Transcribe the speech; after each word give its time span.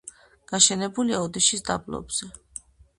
გაშენებულია 0.51 1.21
ოდიშის 1.27 1.67
დაბლობზე, 1.71 2.35